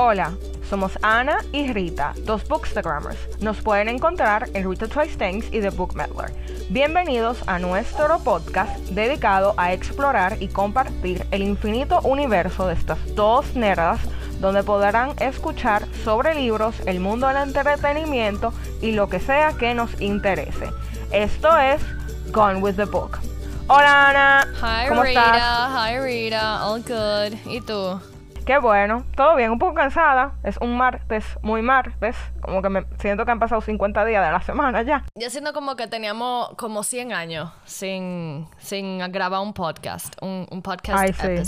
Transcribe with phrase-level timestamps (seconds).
[0.00, 0.30] Hola,
[0.70, 3.18] somos Ana y Rita, dos bookstagrammers.
[3.40, 6.32] Nos pueden encontrar en Rita Twice Things y The Book Meddler.
[6.70, 13.56] Bienvenidos a nuestro podcast dedicado a explorar y compartir el infinito universo de estas dos
[13.56, 13.98] nerdas
[14.38, 20.00] donde podrán escuchar sobre libros, el mundo del entretenimiento y lo que sea que nos
[20.00, 20.70] interese.
[21.10, 21.82] Esto es
[22.30, 23.18] Gone with the Book.
[23.66, 25.90] Hola Ana, Hi ¿cómo Rita, estás?
[25.90, 27.36] hi Rita, all good.
[27.52, 28.00] ¿Y tú?
[28.48, 30.32] Qué bueno, todo bien, un poco cansada.
[30.42, 32.16] Es un martes, muy martes.
[32.40, 35.04] Como que me siento que han pasado 50 días de la semana ya.
[35.16, 40.62] Yo siento como que teníamos como 100 años sin, sin grabar un podcast, un, un
[40.62, 41.44] podcast Ay, sí.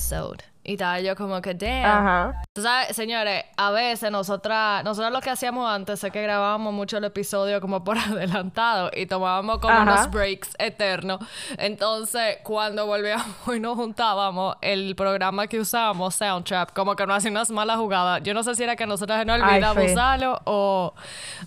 [0.71, 1.85] Y tal, yo como que, damn.
[1.85, 2.43] Ajá.
[2.57, 7.05] Sabes, señores, a veces nosotras, nosotros lo que hacíamos antes es que grabábamos mucho el
[7.05, 9.83] episodio como por adelantado y tomábamos como Ajá.
[9.83, 11.19] unos breaks eternos.
[11.59, 17.33] Entonces, cuando volvíamos y nos juntábamos, el programa que usábamos, Soundtrap, como que nos hacía
[17.33, 18.23] unas malas jugadas.
[18.23, 19.35] Yo no sé si era que nosotras no
[19.75, 19.87] sí.
[19.91, 20.95] usarlo o,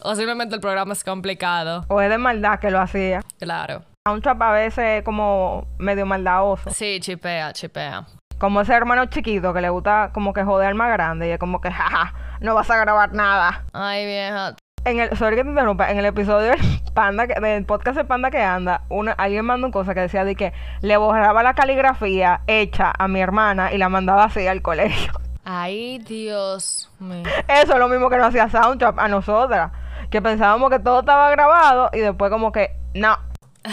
[0.01, 1.85] o simplemente el programa es complicado.
[1.87, 3.21] O es de maldad que lo hacía.
[3.39, 3.83] Claro.
[4.05, 6.69] Soundtrap a veces como medio maldadoso.
[6.71, 8.05] Sí, chipea, chipea.
[8.43, 11.39] Como ese hermano chiquito que le gusta como que joder al más grande y es
[11.39, 13.63] como que, jaja, no vas a grabar nada.
[13.71, 14.57] Ay, vieja.
[14.83, 16.59] En el, sorry que te interrumpa, en el episodio del
[16.93, 20.25] Panda, que- del podcast de Panda que anda, una, alguien mandó una cosa que decía
[20.25, 24.61] de que le borraba la caligrafía hecha a mi hermana y la mandaba así al
[24.61, 25.13] colegio.
[25.45, 27.23] Ay, Dios mío.
[27.47, 29.71] Eso es lo mismo que nos hacía Soundtrap a nosotras.
[30.09, 33.17] Que pensábamos que todo estaba grabado y después como que, no.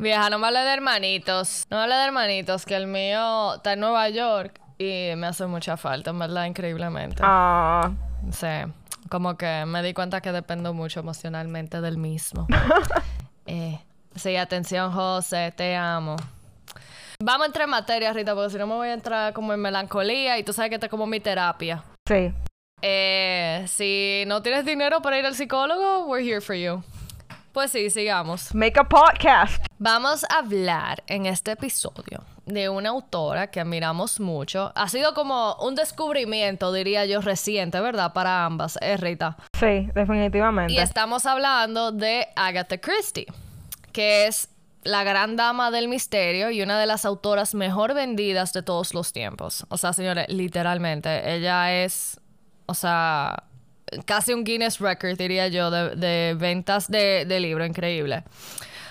[0.00, 1.66] Vieja, no me hable de hermanitos.
[1.68, 5.44] No me hable de hermanitos, que el mío está en Nueva York y me hace
[5.44, 7.20] mucha falta, en verdad, increíblemente.
[7.22, 7.90] Ah,
[8.32, 8.46] Sí,
[9.10, 12.46] como que me di cuenta que dependo mucho emocionalmente del mismo.
[13.46, 13.78] eh,
[14.14, 16.16] sí, atención, José, te amo.
[17.22, 19.60] Vamos a entrar en materia, Rita, porque si no me voy a entrar como en
[19.60, 21.84] melancolía y tú sabes que esta es como mi terapia.
[22.08, 22.32] sí.
[22.82, 26.82] Eh, si no tienes dinero para ir al psicólogo, we're here for you.
[27.52, 28.54] Pues sí, sigamos.
[28.54, 29.64] Make a podcast.
[29.78, 34.70] Vamos a hablar en este episodio de una autora que admiramos mucho.
[34.76, 38.12] Ha sido como un descubrimiento, diría yo, reciente, ¿verdad?
[38.12, 39.36] Para ambas, ¿eh, Rita?
[39.58, 40.74] Sí, definitivamente.
[40.74, 43.26] Y estamos hablando de Agatha Christie,
[43.92, 44.48] que es
[44.84, 49.12] la gran dama del misterio y una de las autoras mejor vendidas de todos los
[49.12, 49.66] tiempos.
[49.70, 52.20] O sea, señores, literalmente, ella es,
[52.66, 53.42] o sea,
[54.04, 58.24] casi un Guinness Record, diría yo, de, de ventas de, de libro, increíble.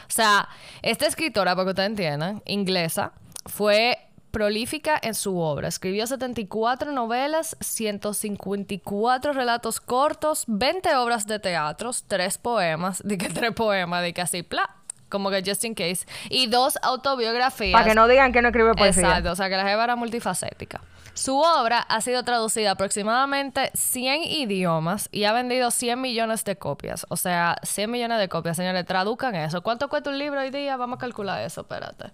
[0.10, 0.50] O sea,
[0.82, 3.14] esta escritora, para que ustedes entiendan, inglesa,
[3.46, 3.98] fue
[4.32, 5.68] prolífica en su obra.
[5.68, 13.54] Escribió 74 novelas, 154 relatos cortos, 20 obras de teatro, 3 poemas, de que 3
[13.54, 14.70] poemas, de que así, pla,
[15.10, 17.74] como que just in case, y dos autobiografías.
[17.74, 19.04] Para que no digan que no escribe poesía.
[19.04, 20.82] Exacto, o sea que la jeva era multifacética.
[21.20, 26.56] Su obra ha sido traducida a aproximadamente 100 idiomas y ha vendido 100 millones de
[26.56, 27.06] copias.
[27.10, 29.62] O sea, 100 millones de copias, señores, traduzcan eso.
[29.62, 30.78] ¿Cuánto cuesta un libro hoy día?
[30.78, 32.12] Vamos a calcular eso, espérate.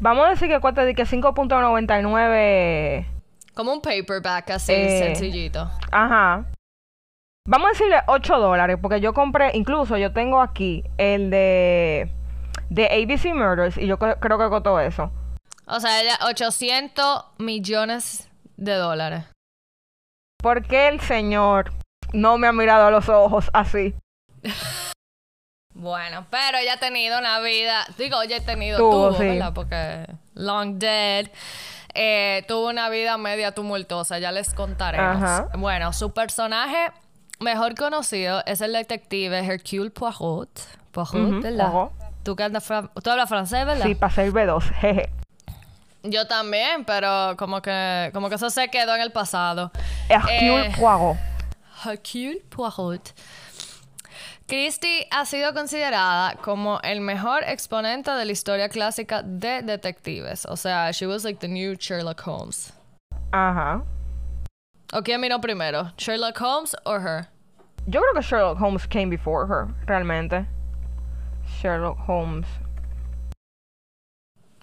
[0.00, 3.06] Vamos a decir que cuesta de que 5.99.
[3.54, 5.14] Como un paperback así, Eh.
[5.14, 5.70] sencillito.
[5.92, 6.44] Ajá.
[7.46, 12.10] Vamos a decirle 8 dólares, porque yo compré, incluso yo tengo aquí el de,
[12.68, 15.12] de ABC Murders y yo cre- creo que costó eso.
[15.66, 18.26] O sea, ella, 800 millones
[18.60, 19.24] de dólares.
[20.42, 21.72] ¿Por qué el señor
[22.12, 23.94] no me ha mirado a los ojos así?
[25.72, 29.24] Bueno, pero ella ha tenido una vida, digo, ella ha tenido, Tuvo, tuvo, sí.
[29.28, 29.52] ¿verdad?
[29.54, 30.04] Porque
[30.34, 31.28] long dead,
[31.94, 35.22] eh, tuvo una vida media tumultuosa, ya les contaremos.
[35.22, 35.48] Ajá.
[35.56, 36.90] Bueno, su personaje
[37.38, 40.50] mejor conocido es el detective Hercule Poirot.
[40.90, 41.70] Poirot, Ujú, ¿verdad?
[41.70, 41.92] Poirot.
[42.24, 43.86] Tú, que andas fran- tú hablas francés, ¿verdad?
[43.86, 45.10] Sí, para ser B2, jeje.
[46.02, 49.70] Yo también, pero como que, como que eso se quedó en el pasado.
[50.08, 51.16] Hercule Eh, Poirot.
[51.84, 53.12] Hercule Poirot.
[54.46, 60.44] Christie ha sido considerada como el mejor exponente de la historia clásica de detectives.
[60.46, 62.72] O sea, she was like the new Sherlock Holmes.
[63.32, 63.82] Ajá.
[64.92, 65.92] ¿O quién miró primero?
[65.96, 67.28] ¿Sherlock Holmes o her?
[67.86, 70.46] Yo creo que Sherlock Holmes came before her, realmente.
[71.60, 72.46] Sherlock Holmes.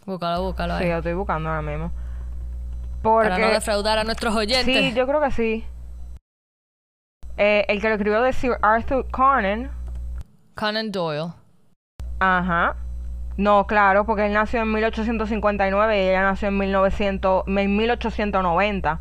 [0.07, 0.89] Búscalo, búscalo Sí, ahí.
[0.89, 1.91] lo estoy buscando ahora mismo.
[3.03, 3.53] Para no Porque...
[3.53, 4.65] defraudar a nuestros oyentes.
[4.65, 5.65] Sí, yo creo que sí.
[7.37, 9.69] Eh, el que lo escribió de Sir Arthur Conan.
[10.55, 11.33] Conan Doyle.
[12.19, 12.75] Ajá.
[13.37, 18.99] No, claro, porque él nació en 1859 y ella nació en, 1900, en 1890.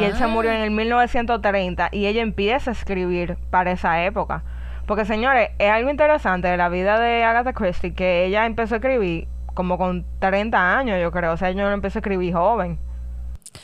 [0.00, 0.28] Y él se Ah.
[0.28, 4.42] murió en el 1930 y ella empieza a escribir para esa época.
[4.86, 8.78] Porque, señores, es algo interesante de la vida de Agatha Christie que ella empezó a
[8.78, 11.32] escribir como con 30 años, yo creo.
[11.32, 12.78] O sea, ella no empezó a escribir joven.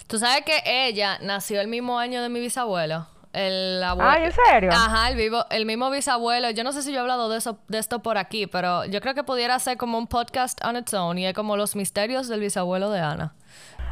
[0.09, 3.07] Tú sabes que ella nació el mismo año de mi bisabuelo.
[3.35, 4.11] El abuelo.
[4.11, 4.71] Ay, ¿en serio?
[4.73, 6.51] Ajá, el, vivo, el mismo bisabuelo.
[6.51, 9.01] Yo no sé si yo he hablado de eso, de esto por aquí, pero yo
[9.03, 12.29] creo que pudiera ser como un podcast on its own y es como los misterios
[12.29, 13.35] del bisabuelo de Ana.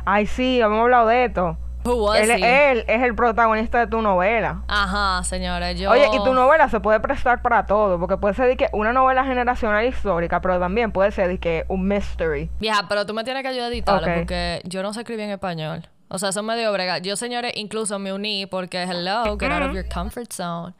[0.06, 1.58] Ay, sí, hemos hablado de esto.
[1.84, 2.70] Who was Él, he?
[2.72, 4.62] él es el protagonista de tu novela.
[4.68, 5.90] Ajá, señora, yo...
[5.90, 8.92] Oye, y tu novela se puede prestar para todo, porque puede ser de que una
[8.92, 12.50] novela generacional histórica, pero también puede ser de que un mystery.
[12.60, 14.14] Vieja, pero tú me tienes que ayudar a editarlo Ok.
[14.18, 15.88] porque yo no sé escribir en español.
[16.12, 16.98] O sea, eso es medio brega.
[16.98, 20.74] Yo, señores, incluso me uní porque, hello, get out of your comfort zone.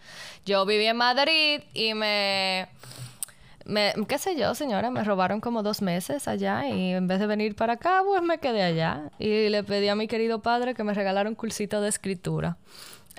[0.45, 2.69] Yo viví en Madrid y me...
[3.71, 7.27] me qué sé yo, señora, me robaron como dos meses allá y en vez de
[7.27, 9.11] venir para acá, pues me quedé allá.
[9.19, 12.57] Y le pedí a mi querido padre que me regalara un cursito de escritura.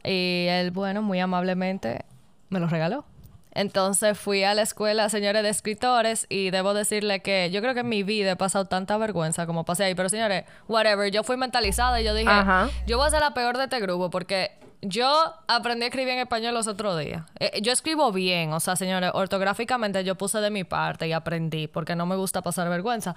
[0.04, 2.06] Y él, bueno, muy amablemente
[2.50, 3.06] me lo regaló.
[3.54, 7.82] Entonces fui a la escuela, señores, de escritores y debo decirle que yo creo que
[7.82, 9.96] en mi vida he pasado tanta vergüenza como pasé ahí.
[9.96, 12.70] Pero señores, whatever, yo fui mentalizada y yo dije, Ajá.
[12.88, 14.52] yo voy a ser la peor de este grupo porque
[14.82, 17.24] yo aprendí a escribir en español los otros días.
[17.40, 21.68] Eh, yo escribo bien, o sea, señores, ortográficamente yo puse de mi parte y aprendí
[21.68, 23.16] porque no me gusta pasar vergüenza.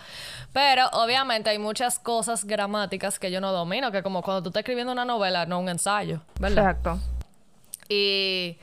[0.53, 4.61] Pero obviamente hay muchas cosas gramáticas que yo no domino, que como cuando tú estás
[4.61, 6.71] escribiendo una novela, no un ensayo, ¿verdad?
[6.71, 6.99] Exacto.
[7.89, 8.59] Y,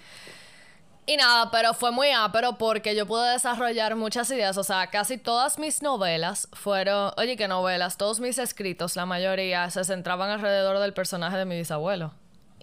[1.07, 4.57] y nada, pero fue muy ápero porque yo pude desarrollar muchas ideas.
[4.57, 7.97] O sea, casi todas mis novelas fueron, oye, ¿qué novelas?
[7.97, 12.13] Todos mis escritos, la mayoría, se centraban alrededor del personaje de mi bisabuelo.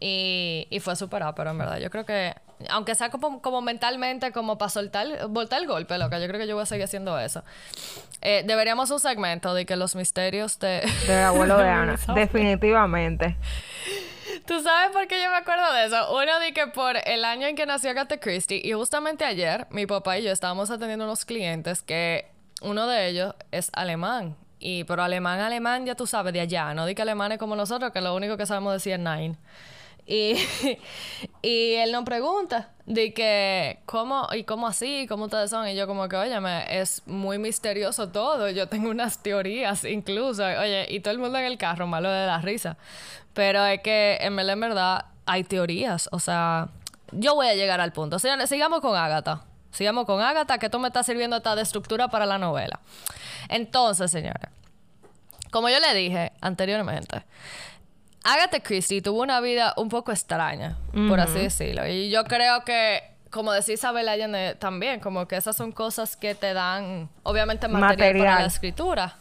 [0.00, 1.78] Y, y fue súper ápero, en verdad.
[1.78, 2.34] Yo creo que,
[2.70, 6.46] aunque sea como, como mentalmente, como para soltar, voltar el golpe, loca, yo creo que
[6.46, 7.42] yo voy a seguir haciendo eso.
[8.20, 10.88] Eh, deberíamos un segmento de que los misterios de...
[11.06, 11.98] Del abuelo de Ana.
[12.14, 13.36] Definitivamente.
[14.46, 16.14] ¿Tú sabes por qué yo me acuerdo de eso?
[16.14, 19.86] Uno de que por el año en que nació Agatha Christie y justamente ayer mi
[19.86, 22.30] papá y yo estábamos atendiendo unos clientes que
[22.62, 24.36] uno de ellos es alemán.
[24.60, 27.92] Y pero alemán, alemán, ya tú sabes, de allá, no di que alemanes como nosotros,
[27.92, 29.36] que lo único que sabemos decir es nine.
[30.10, 30.38] Y,
[31.42, 34.26] y él nos pregunta de que, ¿cómo?
[34.32, 35.06] ¿Y cómo así?
[35.06, 35.68] ¿Cómo ustedes son?
[35.68, 38.48] Y yo como que, óyeme, es muy misterioso todo.
[38.48, 40.44] Yo tengo unas teorías incluso.
[40.44, 42.78] Oye, y todo el mundo en el carro, malo de la risa.
[43.34, 46.08] Pero es que, en verdad, en verdad, hay teorías.
[46.10, 46.68] O sea,
[47.12, 48.18] yo voy a llegar al punto.
[48.18, 49.42] Señores, sigamos con Agatha.
[49.72, 52.80] Sigamos con Agatha, que esto me está sirviendo hasta de estructura para la novela.
[53.50, 54.48] Entonces, señores,
[55.50, 57.24] como yo le dije anteriormente,
[58.28, 60.76] Agatha Christie tuvo una vida un poco extraña,
[61.08, 61.86] por así decirlo.
[61.86, 66.34] Y yo creo que, como decía Isabel Allende también, como que esas son cosas que
[66.34, 68.38] te dan, obviamente, material, para Material.
[68.40, 69.16] la escritura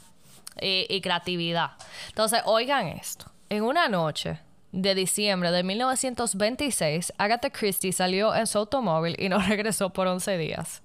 [0.59, 1.71] y, y creatividad.
[2.09, 3.31] Entonces, oigan esto.
[3.49, 4.39] En una noche
[4.73, 10.37] de diciembre de 1926, Agatha Christie salió en su automóvil y no regresó por 11
[10.37, 10.81] días.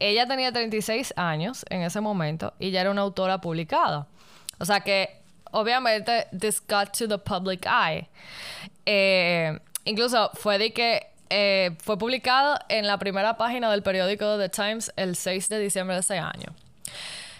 [0.00, 4.08] Ella tenía 36 años en ese momento y ya era una autora publicada.
[4.58, 5.17] O sea que,
[5.52, 8.08] obviamente, this got to the public eye.
[8.86, 14.48] Eh, incluso fue de que eh, fue publicado en la primera página del periódico The
[14.48, 16.54] Times el 6 de diciembre de ese año.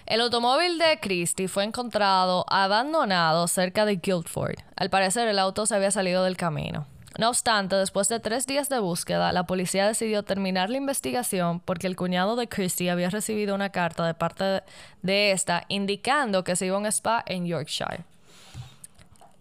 [0.06, 4.56] El automóvil de Christie fue encontrado abandonado cerca de Guildford.
[4.76, 6.87] Al parecer el auto se había salido del camino.
[7.16, 11.87] No obstante, después de tres días de búsqueda, la policía decidió terminar la investigación porque
[11.87, 14.62] el cuñado de Christie había recibido una carta de parte
[15.02, 18.05] de, esta indicando que se iba a un spa en Yorkshire.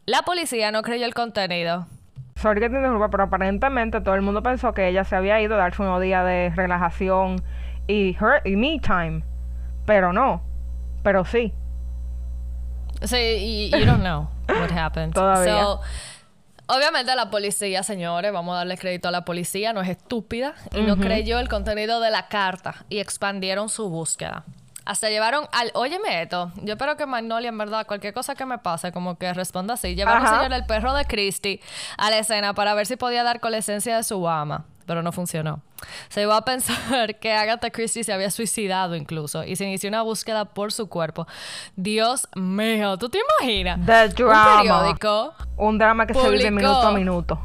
[0.06, 1.88] La policía no creyó el contenido.
[2.38, 5.56] Sorry que te interrumpa, pero aparentemente todo el mundo pensó que ella se había ido
[5.56, 7.44] a darse unos días de relajación
[7.88, 9.24] y, her, y me time.
[9.86, 10.42] Pero no.
[11.04, 11.54] Pero sí.
[13.04, 15.14] Sí, y you don't know what happened.
[15.14, 15.62] Todavía.
[15.62, 15.82] So,
[16.68, 20.82] obviamente la policía, señores, vamos a darle crédito a la policía, no es estúpida y
[20.82, 24.44] no creyó el contenido de la carta y expandieron su búsqueda.
[24.86, 25.72] Hasta llevaron al...
[25.74, 29.34] Óyeme esto, yo espero que Magnolia, en verdad, cualquier cosa que me pase, como que
[29.34, 29.96] responda así.
[29.96, 31.60] Llevaron, señor, el perro de Christie
[31.98, 34.66] a la escena para ver si podía dar con la esencia de su ama.
[34.88, 35.62] Pero no funcionó.
[36.10, 40.02] Se iba a pensar que Agatha Christie se había suicidado incluso y se inició una
[40.02, 41.28] búsqueda por su cuerpo.
[41.76, 43.86] Dios mío, ¿tú te imaginas?
[43.86, 44.58] The Un drama.
[44.58, 47.40] periódico Un drama que se vive minuto a minuto.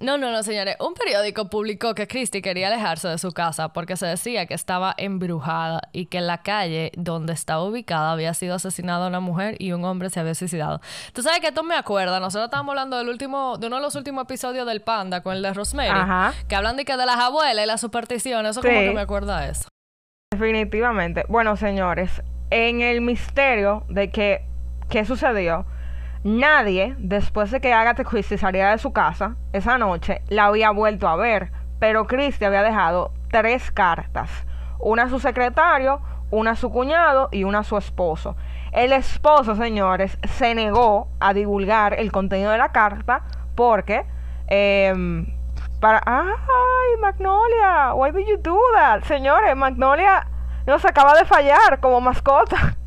[0.00, 0.76] No, no, no, señores.
[0.78, 4.94] Un periódico publicó que Christie quería alejarse de su casa porque se decía que estaba
[4.96, 9.72] embrujada y que en la calle donde estaba ubicada había sido asesinada una mujer y
[9.72, 10.80] un hombre se había suicidado.
[11.12, 12.20] Tú sabes que esto me acuerda.
[12.20, 15.42] Nosotros estábamos hablando del último, de uno de los últimos episodios del Panda con el
[15.42, 15.88] de Rosemary.
[15.90, 16.32] Ajá.
[16.48, 18.50] Que hablan de que de las abuelas y las supersticiones.
[18.52, 18.86] Eso como Sí.
[18.86, 19.68] que me acuerda a eso.
[20.32, 21.24] Definitivamente.
[21.28, 24.44] Bueno, señores, en el misterio de que
[24.88, 25.66] qué sucedió,
[26.24, 31.08] nadie, después de que Agatha Christie saliera de su casa esa noche, la había vuelto
[31.08, 31.50] a ver.
[31.78, 34.30] Pero Christie había dejado tres cartas.
[34.80, 38.36] Una a su secretario, una a su cuñado y una a su esposo.
[38.72, 43.22] El esposo, señores, se negó a divulgar el contenido de la carta
[43.54, 44.04] porque
[44.46, 45.26] em,
[45.80, 49.02] para ay Magnolia, why did you do that?
[49.04, 50.26] Señores, Magnolia
[50.66, 52.77] nos acaba de fallar como mascota.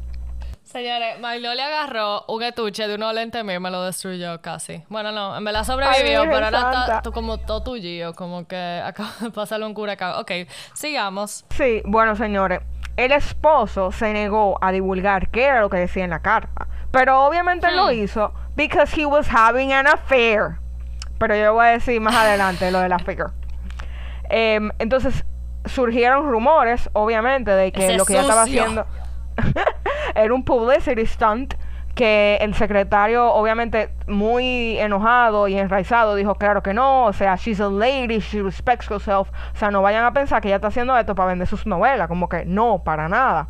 [0.72, 4.82] Señores, Magnolia agarró un estuche de unos lentes míos y me lo destruyó casi.
[4.88, 9.32] Bueno, no, me la sobrevivió, pero ahora está como todo tuyo, como que acaba de
[9.32, 10.32] pasarle un cura Ok,
[10.74, 11.44] sigamos.
[11.50, 12.62] Sí, bueno, señores,
[12.96, 17.26] el esposo se negó a divulgar qué era lo que decía en la carta, pero
[17.26, 18.04] obviamente lo hmm.
[18.04, 20.56] hizo because he was having an affair.
[21.20, 23.26] Pero yo voy a decir más adelante lo de la affair.
[24.30, 25.26] Em, entonces
[25.66, 28.86] surgieron rumores, obviamente, de que lo que ella estaba haciendo
[30.16, 31.54] era un publicity stunt
[31.96, 37.60] que el secretario, obviamente muy enojado y enraizado, dijo, claro que no, o sea, she's
[37.60, 40.98] a lady, she respects herself, o sea, no vayan a pensar que ella está haciendo
[40.98, 43.50] esto para vender sus novelas, como que no, para nada.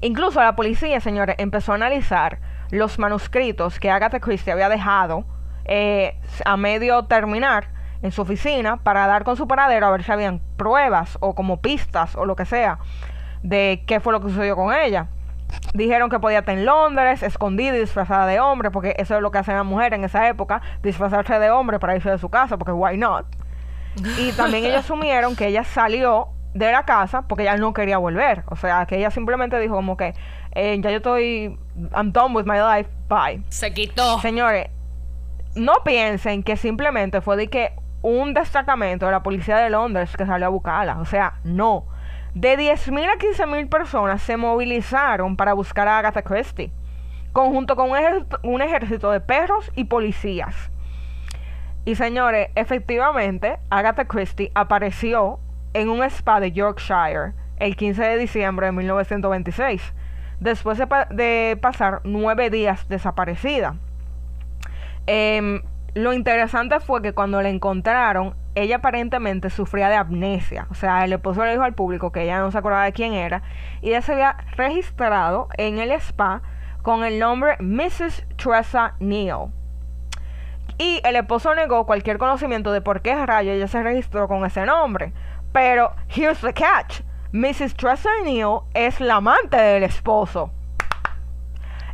[0.00, 2.38] Incluso la policía, señores, empezó a analizar
[2.70, 5.24] los manuscritos que Agatha Christie había dejado
[5.64, 7.68] eh, a medio terminar
[8.02, 11.60] en su oficina para dar con su paradero a ver si habían pruebas o como
[11.60, 12.78] pistas o lo que sea
[13.42, 15.08] de qué fue lo que sucedió con ella.
[15.72, 19.30] Dijeron que podía estar en Londres, escondida y disfrazada de hombre, porque eso es lo
[19.30, 22.58] que hacen las mujeres en esa época, disfrazarse de hombre para irse de su casa,
[22.58, 23.26] porque why not?
[24.18, 28.44] Y también ellos asumieron que ella salió de la casa porque ella no quería volver.
[28.46, 30.14] O sea, que ella simplemente dijo como que
[30.52, 31.58] eh, ya yo estoy,
[31.94, 33.42] I'm done with my life, bye.
[33.48, 34.18] Se quitó.
[34.20, 34.68] Señores,
[35.54, 40.26] no piensen que simplemente fue de que un destacamento de la policía de Londres que
[40.26, 40.98] salió a buscarla.
[41.00, 41.86] O sea, no.
[42.34, 46.70] De 10.000 a 15.000 personas se movilizaron para buscar a Agatha Christie,
[47.32, 50.70] conjunto con un ejército, de perros y policías.
[51.84, 55.40] Y señores, efectivamente, Agatha Christie apareció
[55.72, 59.94] en un spa de Yorkshire el 15 de diciembre de 1926,
[60.38, 63.76] después de, pasar nueve días desaparecida.
[65.06, 65.62] Em,
[65.94, 70.66] lo interesante fue que cuando la encontraron, ella aparentemente sufría de amnesia.
[70.70, 73.14] O sea, el esposo le dijo al público que ella no se acordaba de quién
[73.14, 73.42] era.
[73.82, 76.42] Y ella se había registrado en el spa
[76.82, 78.26] con el nombre Mrs.
[78.36, 79.48] Tressa Neal.
[80.78, 84.64] Y el esposo negó cualquier conocimiento de por qué rayo ella se registró con ese
[84.64, 85.12] nombre.
[85.52, 87.00] Pero, here's the catch.
[87.32, 87.74] Mrs.
[87.74, 90.50] Tressa Neal es la amante del esposo.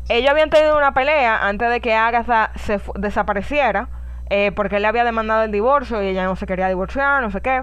[0.09, 3.88] Ellos habían tenido una pelea antes de que Agatha se desapareciera,
[4.31, 7.31] eh, porque él le había demandado el divorcio y ella no se quería divorciar, no
[7.31, 7.62] sé qué.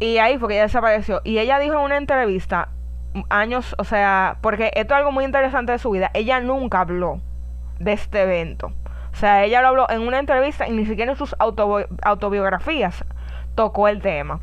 [0.00, 1.20] Y ahí fue que ella desapareció.
[1.24, 2.68] Y ella dijo en una entrevista,
[3.28, 7.20] años, o sea, porque esto es algo muy interesante de su vida, ella nunca habló
[7.78, 8.72] de este evento.
[9.12, 13.04] O sea, ella lo habló en una entrevista y ni siquiera en sus autobiografías
[13.54, 14.40] tocó el tema.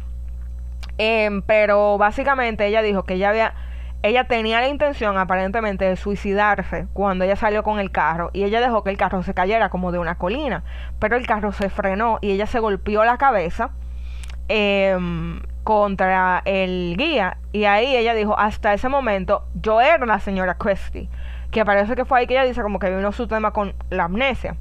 [0.97, 3.53] Em, pero básicamente ella dijo que ella había
[4.05, 8.61] ella tenía la intención aparentemente de suicidarse cuando ella salió con el carro y ella
[8.61, 10.63] dejó que el carro se cayera como de una colina,
[10.99, 13.71] pero el carro se frenó y ella se golpeó la cabeza
[14.47, 20.55] em, contra el guía y ahí ella dijo, hasta ese momento yo era la señora
[20.55, 21.09] Christie,
[21.49, 24.03] que parece que fue ahí que ella dice como que vino su tema con la
[24.03, 24.55] amnesia.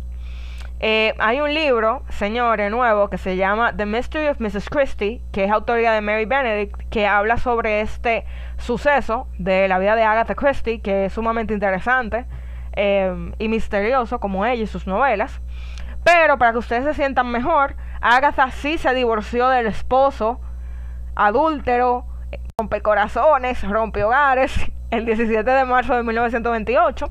[0.87, 4.69] Eh, hay un libro, señores, nuevo, que se llama The Mystery of Mrs.
[4.69, 8.26] Christie, que es autoría de Mary Benedict, que habla sobre este
[8.59, 12.26] suceso de la vida de Agatha Christie, que es sumamente interesante
[12.76, 15.41] eh, y misterioso, como ella y sus novelas.
[16.05, 20.38] Pero para que ustedes se sientan mejor, Agatha sí se divorció del esposo
[21.14, 22.05] adúltero,
[22.59, 24.55] rompe corazones, rompe hogares,
[24.91, 27.07] el 17 de marzo de 1928.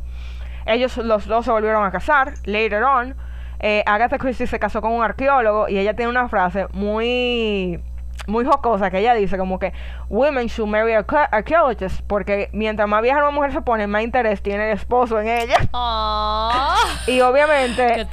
[0.67, 3.32] Ellos los dos se volvieron a casar, later on
[3.65, 7.81] eh, Agatha Christie se casó con un arqueólogo y ella tiene una frase muy
[8.27, 9.71] muy jocosa que ella dice como que
[10.09, 14.69] women should marry archaeologists porque mientras más vieja una mujer se pone más interés tiene
[14.69, 15.55] el esposo en ella.
[17.07, 18.05] Y obviamente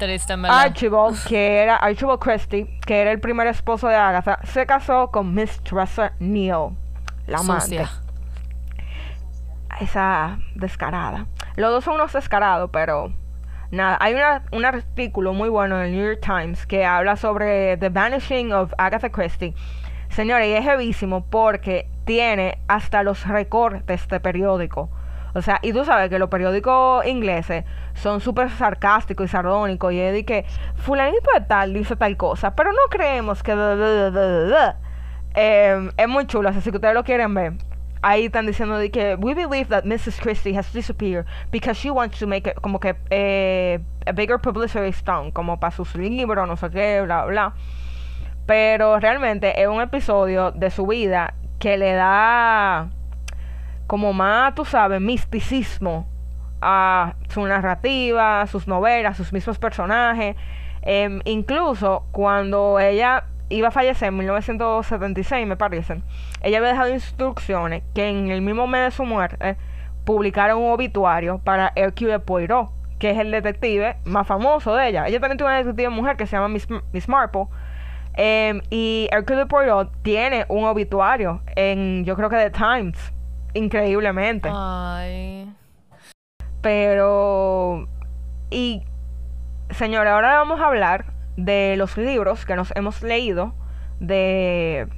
[0.48, 5.34] Archibald que era Archibald Christie que era el primer esposo de Agatha se casó con
[5.34, 6.70] Miss Tressa Neal
[7.26, 7.86] la amante.
[9.80, 11.26] Esa descarada.
[11.56, 13.12] Los dos son unos descarados pero
[13.70, 14.16] Nada, hay
[14.50, 18.72] un artículo muy bueno en el New York Times que habla sobre The Vanishing of
[18.76, 19.54] Agatha Christie.
[20.08, 24.90] Señores, y es heavísimo porque tiene hasta los recortes de periódico.
[25.34, 29.92] O sea, y tú sabes que los periódicos ingleses son súper sarcásticos y sardónicos.
[29.92, 33.52] Y es de que fulanito de tal dice tal cosa, pero no creemos que...
[35.36, 37.69] Eh, es muy chulo, así que ustedes lo quieren ver
[38.02, 40.20] ahí están diciendo que we believe that Mrs.
[40.20, 44.92] Christie has disappeared because she wants to make it como que eh, a bigger publicity
[44.92, 47.52] stunt, como para sus libros, no sé qué, bla, bla.
[48.46, 52.88] Pero realmente es un episodio de su vida que le da
[53.86, 56.06] como más, tú sabes, misticismo
[56.60, 60.36] a su narrativa, sus novelas, sus mismos personajes.
[60.82, 66.02] Em, incluso cuando ella iba a fallecer en 1976, me parece,
[66.40, 69.56] ella había dejado instrucciones que en el mismo mes de su muerte
[70.04, 75.06] publicaron un obituario para Hercule Poirot, que es el detective más famoso de ella.
[75.06, 77.46] Ella también tiene una detective mujer que se llama Miss, Miss Marple.
[78.14, 83.12] Em, y Hercule Poirot tiene un obituario en, yo creo que The Times,
[83.54, 84.48] increíblemente.
[84.52, 85.52] Ay.
[86.60, 87.88] Pero,
[88.50, 88.82] y
[89.70, 93.54] señora, ahora vamos a hablar de los libros que nos hemos leído
[93.98, 94.88] de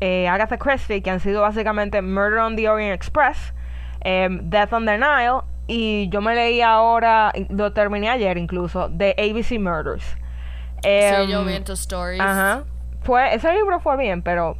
[0.00, 3.54] eh, Agatha Christie, que han sido básicamente Murder on the Orient Express,
[4.00, 9.14] em, Death on the Nile, y yo me leí ahora, lo terminé ayer incluso, de
[9.18, 10.04] ABC Murders.
[10.82, 12.20] sí, yo vi em, stories.
[12.20, 12.64] Ajá.
[13.02, 14.56] Fue, ese libro fue bien, pero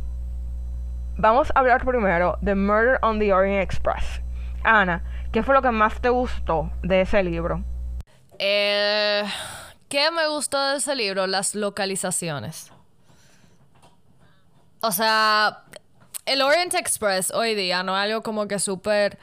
[1.16, 4.22] vamos a hablar primero de Murder on the Orient Express.
[4.64, 7.62] Ana, ¿qué fue lo que más te gustó de ese libro?
[8.38, 9.22] Eh,
[9.88, 11.26] ¿Qué me gustó de ese libro?
[11.26, 12.72] Las localizaciones.
[14.80, 15.64] O sea,
[16.26, 19.18] el Orient Express hoy día no es algo como que súper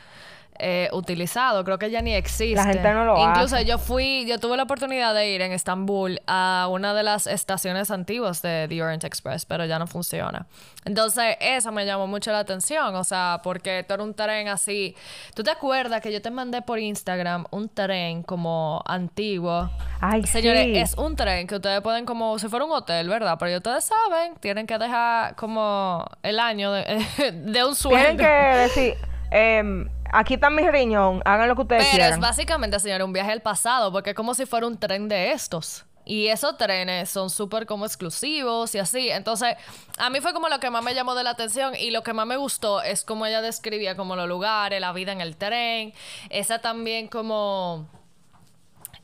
[0.65, 1.65] eh, utilizado.
[1.65, 2.55] Creo que ya ni existe.
[2.55, 6.21] La gente no lo Incluso yo fui, yo tuve la oportunidad de ir en Estambul
[6.25, 10.47] a una de las estaciones antiguas de The Orient Express, pero ya no funciona.
[10.85, 14.95] Entonces, eso me llamó mucho la atención, o sea, porque todo era un tren así.
[15.35, 19.69] ¿Tú te acuerdas que yo te mandé por Instagram un tren como antiguo?
[19.99, 20.77] Ay, Señores, sí.
[20.77, 23.35] es un tren que ustedes pueden como si fuera un hotel, ¿verdad?
[23.37, 28.17] Pero ustedes saben, tienen que dejar como el año de, de un sueldo.
[28.17, 28.93] Tienen que decir,
[29.29, 32.13] em, aquí está mi riñón, hagan lo que ustedes Pero quieran.
[32.13, 35.31] es básicamente, señor, un viaje al pasado, porque es como si fuera un tren de
[35.31, 35.85] estos.
[36.05, 39.09] Y esos trenes son súper como exclusivos y así.
[39.09, 39.55] Entonces,
[39.97, 42.11] a mí fue como lo que más me llamó de la atención y lo que
[42.11, 45.93] más me gustó es como ella describía como los lugares, la vida en el tren.
[46.29, 47.87] Esa también como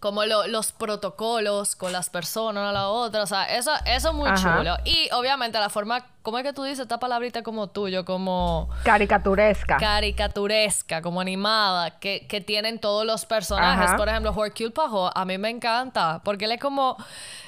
[0.02, 4.16] como lo- los protocolos con las personas a la otra, o sea, eso, eso es
[4.16, 4.58] muy Ajá.
[4.58, 4.78] chulo.
[4.86, 8.06] Y obviamente la forma, ¿cómo es que tú dices esta palabrita como tuyo?
[8.06, 9.78] Como Caricaturesca.
[9.78, 13.88] caricaturesca, como animada, que, que tienen todos los personajes.
[13.88, 13.98] Ajá.
[13.98, 16.98] Por ejemplo, Hercule Poirot, a mí me encanta, porque él es como,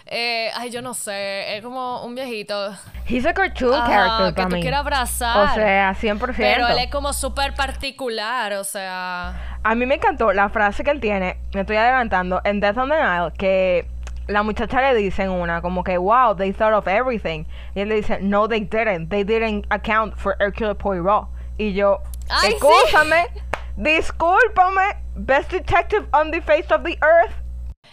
[0.06, 2.72] eh, ay, yo no sé, es como un viejito
[3.08, 4.62] He's a cartoon ajá, character que tú mí.
[4.62, 5.52] quieres abrazar.
[5.52, 6.34] O sea, 100%.
[6.38, 9.58] pero él es como súper particular, o sea...
[9.64, 12.90] A mí me encantó la frase que él tiene, me estoy adelantando, en Death on
[12.90, 13.86] the Nile, que
[14.28, 17.46] la muchacha le dice en una, como que, wow, they thought of everything.
[17.76, 19.10] Y él le dice, no, they didn't.
[19.10, 21.28] They didn't account for Hercule Poirot.
[21.58, 22.56] Y yo, Ay, sí.
[22.58, 23.28] escúchame,
[23.78, 27.34] discúlpame, best detective on the face of the earth.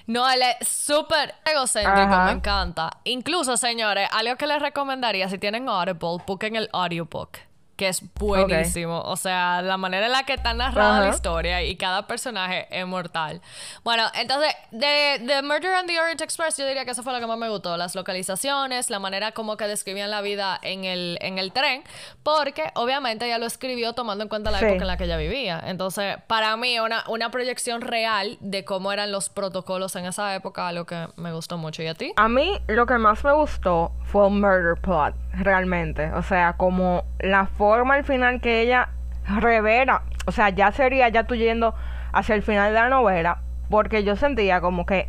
[0.07, 2.25] No, él es súper egocéntrico, Ajá.
[2.27, 2.91] me encanta.
[3.05, 7.38] Incluso, señores, algo que les recomendaría, si tienen Audible, busquen el audiobook,
[7.79, 9.01] que es buenísimo.
[9.03, 11.14] O sea, la manera en la que está narrada la Ajá.
[11.14, 13.41] historia y cada personaje es mortal.
[13.85, 17.21] Bueno, entonces, de, de Murder on the Orient Express, yo diría que eso fue lo
[17.21, 17.77] que más me gustó.
[17.77, 21.85] Las localizaciones, la manera como que describían la vida en el, en el tren,
[22.25, 24.64] porque obviamente ella lo escribió tomando en cuenta la Sí.
[24.64, 25.62] época en la que ella vivía.
[25.64, 30.67] Entonces, para mí, una, una proyección real de cómo eran los protocolos en esa época,
[30.67, 31.83] algo que me gustó mucho.
[31.83, 32.12] ¿Y a ti?
[32.17, 36.12] A mí lo que más me gustó fue el murder plot, realmente.
[36.12, 38.90] O sea, como la forma al final que ella
[39.27, 40.03] revela.
[40.27, 41.74] O sea, ya sería ya tú yendo
[42.12, 43.38] hacia el final de la novela.
[43.70, 45.09] Porque yo sentía como que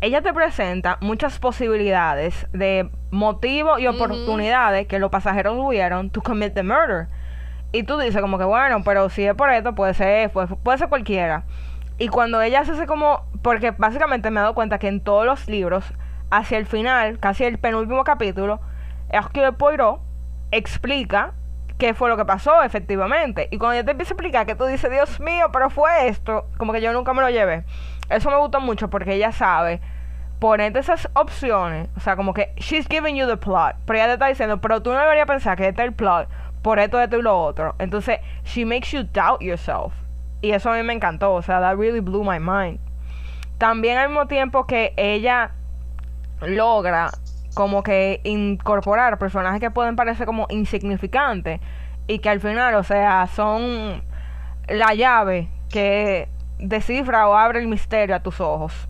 [0.00, 6.54] ella te presenta muchas posibilidades de motivos y oportunidades que los pasajeros tuvieron to commit
[6.54, 7.06] the murder.
[7.70, 10.78] Y tú dices como que bueno, pero si es por esto, puede ser, puede, puede
[10.78, 11.44] ser cualquiera.
[11.98, 15.24] Y cuando ella se hace como, porque básicamente me he dado cuenta que en todos
[15.24, 15.84] los libros,
[16.30, 18.60] hacia el final, casi el penúltimo capítulo,
[19.12, 20.00] Hercule Poirot
[20.50, 21.34] explica
[21.78, 23.48] qué fue lo que pasó efectivamente.
[23.50, 26.46] Y cuando ella te empieza a explicar que tú dices, Dios mío, pero fue esto,
[26.58, 27.64] como que yo nunca me lo llevé.
[28.08, 29.80] Eso me gusta mucho porque ella sabe
[30.38, 34.12] ponerte esas opciones, o sea, como que she's giving you the plot, pero ella te
[34.14, 36.28] está diciendo, pero tú no deberías pensar que este es el plot
[36.62, 37.76] por esto, esto y lo otro.
[37.78, 39.92] Entonces, she makes you doubt yourself.
[40.40, 42.80] Y eso a mí me encantó, o sea, that really blew my mind.
[43.58, 45.52] También al mismo tiempo que ella
[46.40, 47.12] logra
[47.54, 51.60] como que incorporar personajes que pueden parecer como insignificantes
[52.06, 54.02] y que al final, o sea, son
[54.68, 58.88] la llave que descifra o abre el misterio a tus ojos.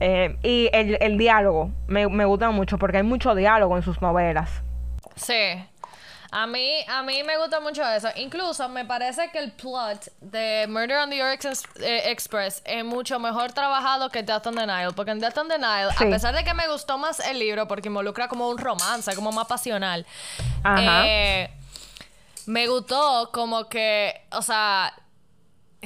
[0.00, 4.02] Eh, y el, el diálogo me, me gusta mucho porque hay mucho diálogo en sus
[4.02, 4.62] novelas.
[5.16, 5.64] Sí.
[6.36, 8.08] A mí, a mí me gusta mucho eso.
[8.16, 11.44] Incluso me parece que el plot de Murder on the Orient
[11.80, 14.90] eh, Express es mucho mejor trabajado que Death on the Nile.
[14.96, 16.04] Porque en Death on the Nile, Sí.
[16.04, 19.30] a pesar de que me gustó más el libro porque involucra como un romance, como
[19.30, 20.04] más pasional,
[20.64, 21.04] Ajá.
[21.06, 21.50] eh,
[22.46, 24.92] me gustó como que, o sea,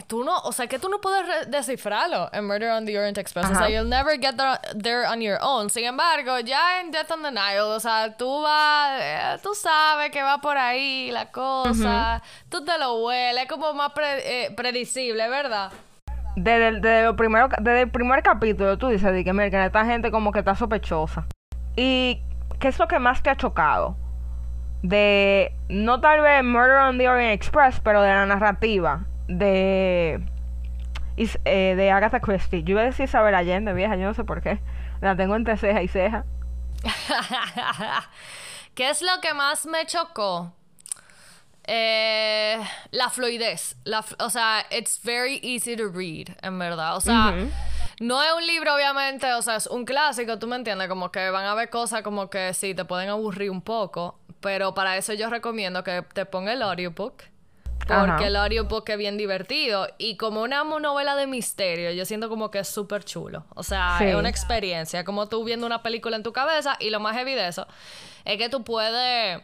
[0.06, 3.50] tú no, o sea, que tú no puedes descifrarlo en Murder on the Orient Express.
[3.50, 4.34] O sea, you'll never get
[4.82, 5.70] there, on your own.
[5.70, 10.10] Sin embargo, ya en Death on the Nile, o sea, tú vas, eh, tú sabes
[10.10, 15.28] que va por ahí la cosa, tú te lo hueles, es como más eh, predecible,
[15.28, 15.72] ¿verdad?
[16.36, 20.30] Desde, lo primero, desde el primer capítulo tú dices que, mira, que esta gente como
[20.30, 21.26] que está sospechosa.
[21.74, 22.22] ¿Y
[22.60, 23.96] qué es lo que más te ha chocado?
[24.82, 30.20] De, no tal vez Murder on the Orient Express, pero de la narrativa de,
[31.16, 32.64] eh, de Agatha Christie.
[32.64, 34.58] Yo iba a decir Isabel Allende, vieja, yo no sé por qué.
[35.00, 36.24] La tengo entre ceja y ceja.
[38.74, 40.52] ¿Qué es lo que más me chocó?
[41.64, 42.58] Eh,
[42.92, 43.76] la fluidez.
[44.18, 46.96] o sea, it's very easy to read, en verdad.
[46.96, 47.34] O sea,
[48.00, 51.30] no es un libro, obviamente, o sea, es un clásico, tú me entiendes, como que
[51.30, 55.12] van a ver cosas como que sí, te pueden aburrir un poco, pero para eso
[55.12, 57.24] yo recomiendo que te ponga el audiobook
[57.88, 59.88] porque el audiobook es bien divertido.
[59.98, 63.44] Y como una novela de misterio, yo siento como que es súper chulo.
[63.54, 65.04] O sea, es una experiencia.
[65.04, 66.76] Como tú viendo una película en tu cabeza.
[66.80, 67.66] Y lo más heavy de eso
[68.24, 69.42] es que tú puedes.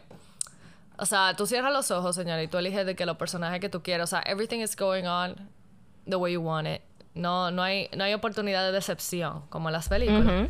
[0.97, 3.69] O sea, tú cierras los ojos, señor, y tú eliges de que los personajes que
[3.69, 4.05] tú quieres.
[4.05, 5.35] O sea, everything is going on
[6.07, 6.81] the way you want it.
[7.15, 10.49] No, no, hay, no hay oportunidad de decepción, como en las películas.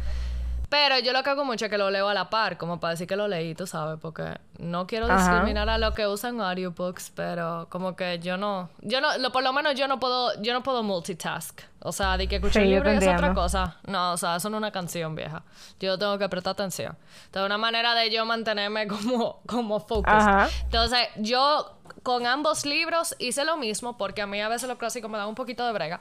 [0.69, 2.91] Pero yo lo que hago mucho es que lo leo a la par, como para
[2.91, 4.23] decir que lo leí, tú sabes, porque
[4.59, 9.17] no quiero discriminar a los que usan audiobooks, pero como que yo no, yo no,
[9.17, 11.61] lo, por lo menos yo no puedo, yo no puedo multitask.
[11.87, 13.77] O sea, de que escuchar un libro es otra cosa.
[13.85, 15.43] No, o sea, eso no es una canción vieja.
[15.79, 16.97] Yo tengo que prestar atención.
[17.25, 20.23] Entonces, una manera de yo mantenerme como, como focus.
[20.63, 25.11] Entonces, yo con ambos libros hice lo mismo porque a mí a veces los clásicos
[25.11, 25.99] me dan un poquito de brega.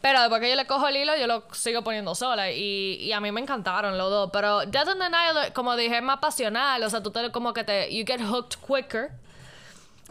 [0.00, 2.50] Pero después que yo le cojo el hilo, yo lo sigo poniendo sola.
[2.50, 4.30] Y, y a mí me encantaron los dos.
[4.32, 6.82] Pero Death the Nile, como dije, es más pasional.
[6.82, 7.90] O sea, tú te como que te...
[7.96, 9.12] You get hooked quicker.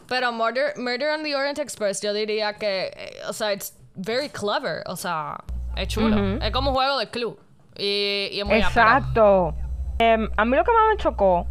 [0.07, 2.91] Pero Murder, Murder on the Orient Express, yo diría que...
[2.95, 4.83] Eh, o sea, it's very clever.
[4.87, 5.37] O sea,
[5.77, 6.39] es chulo.
[6.41, 7.39] Es como un juego de club.
[7.77, 9.53] Y, y es muy Exacto.
[9.99, 11.47] Em, a mí lo que más me chocó,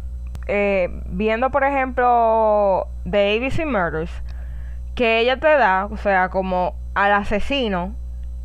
[0.47, 4.11] eh, viendo por ejemplo The ABC Murders,
[4.93, 7.95] que ella te da, o sea, como al asesino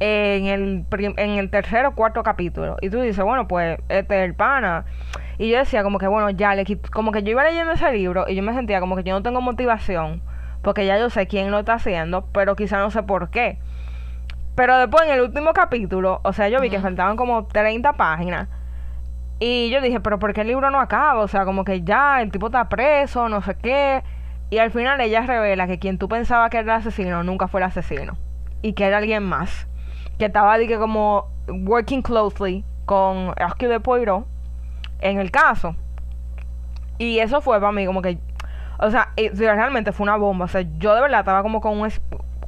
[0.01, 0.87] en el,
[1.17, 2.77] en el tercer o cuarto capítulo.
[2.81, 4.87] Y tú dices, bueno, pues este es el pana.
[5.39, 8.27] Y yo decía como que, bueno, ya, le como que yo iba leyendo ese libro
[8.29, 10.23] y yo me sentía como que yo no tengo motivación,
[10.63, 13.59] porque ya yo sé quién lo está haciendo, pero quizá no sé por qué.
[14.55, 18.49] Pero después en el último capítulo, o sea, yo vi que faltaban como 30 páginas.
[19.39, 21.21] Y yo dije, pero ¿por qué el libro no acaba?
[21.21, 24.03] O sea, como que ya el tipo está preso, no sé qué.
[24.51, 27.61] Y al final ella revela que quien tú pensabas que era el asesino nunca fue
[27.61, 28.19] el asesino.
[28.61, 29.70] Y que era alguien más.
[30.21, 34.27] Que estaba, dije, como working closely con Hercule de Poirot
[35.01, 35.75] en el caso.
[36.99, 38.19] Y eso fue para mí como que...
[38.81, 40.45] O sea, realmente fue una bomba.
[40.45, 41.91] O sea, yo de verdad estaba como con un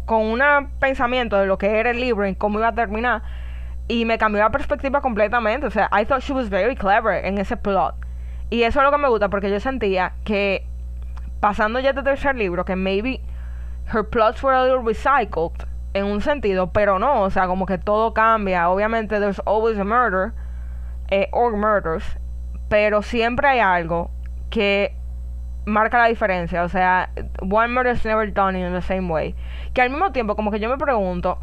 [0.04, 0.42] con un
[0.80, 3.22] pensamiento de lo que era el libro y cómo iba a terminar.
[3.88, 5.66] Y me cambió la perspectiva completamente.
[5.66, 7.94] O sea, I thought she was very clever en ese plot.
[8.50, 10.66] Y eso es lo que me gusta porque yo sentía que
[11.40, 13.22] pasando ya este tercer libro, que maybe
[13.94, 17.78] her plots were a little recycled en un sentido, pero no, o sea, como que
[17.78, 18.68] todo cambia.
[18.70, 20.32] Obviamente, there's always a murder
[21.10, 22.04] eh, or murders,
[22.68, 24.10] pero siempre hay algo
[24.50, 24.96] que
[25.66, 26.62] marca la diferencia.
[26.62, 29.34] O sea, one murder is never done in the same way.
[29.74, 31.38] Que al mismo tiempo, como que yo me pregunto,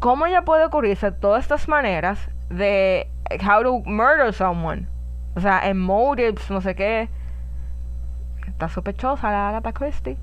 [0.00, 3.08] ¿cómo ella puede ocurrirse todas estas maneras de
[3.42, 4.86] how to murder someone?
[5.36, 7.08] O sea, en motives, no sé qué.
[8.46, 10.16] Está sospechosa la Agatha Christie.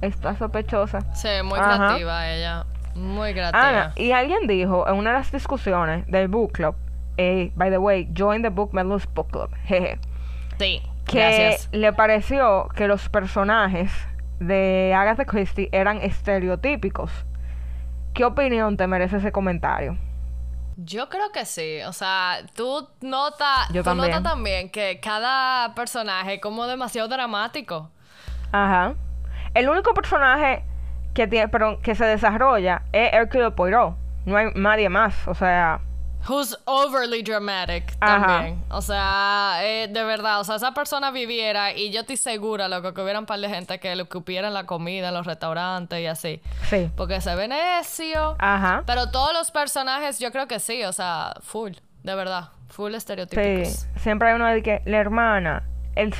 [0.00, 1.00] Está sospechosa.
[1.14, 2.66] Sí, muy creativa ella.
[2.94, 3.92] Muy creativa.
[3.96, 6.74] y alguien dijo en una de las discusiones del book club,
[7.16, 9.50] eh, by the way, join the book Medals Book Club.
[9.64, 9.98] Jeje.
[10.58, 13.90] Sí que le pareció que los personajes
[14.38, 17.10] de Agatha Christie eran estereotípicos.
[18.14, 19.96] ¿Qué opinión te merece ese comentario?
[20.76, 21.80] Yo creo que sí.
[21.86, 24.22] O sea, tú notas también.
[24.22, 27.90] también que cada personaje es como demasiado dramático.
[28.52, 28.94] Ajá.
[29.54, 30.64] El único personaje
[31.14, 33.96] que tiene, pero que se desarrolla es Hercule Poirot.
[34.26, 35.26] No hay nadie más.
[35.26, 35.80] O sea,
[36.26, 38.62] Who's overly dramatic también.
[38.70, 42.92] O sea, eh, de verdad, o sea, esa persona viviera y yo estoy segura, loco,
[42.92, 46.06] que hubiera un par de gente que le ocupieran la comida en los restaurantes y
[46.06, 46.42] así.
[46.64, 46.90] Sí.
[46.96, 48.36] Porque se ve necio.
[48.38, 48.82] Ajá.
[48.84, 53.68] Pero todos los personajes, yo creo que sí, o sea, full, de verdad, full estereotípicos.
[53.68, 55.62] Sí, siempre hay uno de que la hermana,
[55.94, 56.12] el,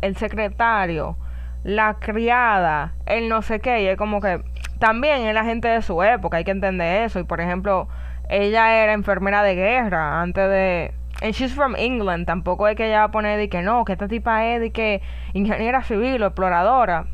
[0.00, 1.16] el secretario,
[1.64, 4.42] la criada, el no sé qué, y es como que
[4.78, 7.18] también es la gente de su época, hay que entender eso.
[7.18, 7.88] Y por ejemplo
[8.28, 10.94] ella era enfermera de guerra antes de...
[11.22, 12.26] And she's from England.
[12.26, 14.72] Tampoco es que ella va a poner de que no, que esta tipa es de
[14.72, 15.00] que
[15.32, 17.06] ingeniera civil o exploradora.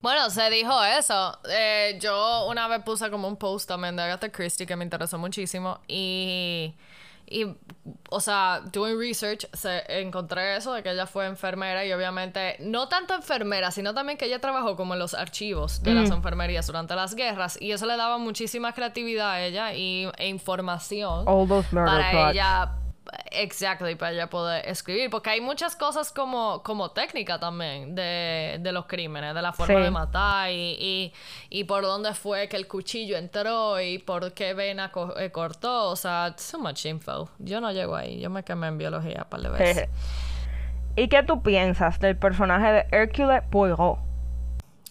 [0.00, 1.38] Bueno, se dijo eso.
[1.48, 5.18] Eh, yo una vez puse como un post también de Agatha Christie que me interesó
[5.18, 6.74] muchísimo y...
[7.26, 7.46] Y,
[8.10, 12.88] o sea, doing research, se, encontré eso de que ella fue enfermera y obviamente, no
[12.88, 16.14] tanto enfermera, sino también que ella trabajó como en los archivos de las Mm.
[16.14, 21.24] enfermerías durante las guerras y eso le daba muchísima creatividad a ella y, e información
[21.26, 22.32] All those murder para plots.
[22.32, 22.72] ella,
[23.30, 28.72] exactly, para ella poder escribir, porque hay muchas cosas como, como técnica también de, de
[28.72, 29.80] los crímenes, de la forma Sí.
[29.82, 31.12] de matar y, y,
[31.50, 35.90] y por dónde fue que el cuchillo entró y por qué vena co- eh, cortó,
[35.90, 37.28] o sea, too much info.
[37.38, 39.88] Yo no llego ahí, yo me quemé en biología para de veces.
[40.96, 43.98] ¿Y qué tú piensas del personaje de Hercule Poirot?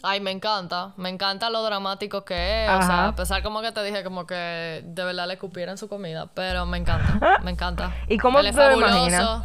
[0.04, 3.72] Ay, me encanta, me encanta lo dramático que es, o sea, a pesar como que
[3.72, 7.92] te dije como que de verdad le cupieran su comida, pero me encanta, me encanta.
[8.08, 9.44] ¿Y cómo Él es te fabuloso?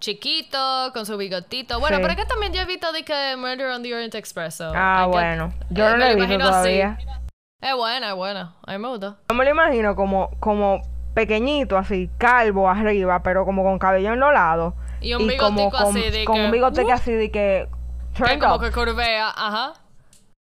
[0.00, 1.80] Chiquito, con su bigotito.
[1.80, 2.02] Bueno, Sí.
[2.02, 4.54] pero es que también yo he visto de que Murder on the Orient Express.
[4.54, 5.52] so Ah, bueno.
[5.70, 6.50] Yo eh, no lo he visto imagino así.
[6.78, 6.98] todavía.
[7.60, 8.54] Es buena, es buena.
[8.64, 9.16] A mí me gusta.
[9.28, 10.82] Yo me lo imagino como, como
[11.14, 14.74] pequeñito, así, calvo arriba, pero como con cabello enlolado.
[15.00, 16.94] Y un como bigotico con, así de con que- un bigote que ¡Uh!
[16.94, 17.68] así de que...
[18.26, 19.72] Que como que curvea, ajá.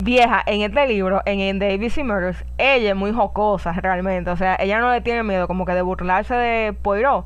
[0.03, 4.31] Vieja, en este libro, en, en The ABC Murders, ella es muy jocosa realmente.
[4.31, 7.25] O sea, ella no le tiene miedo como que de burlarse de Poirot.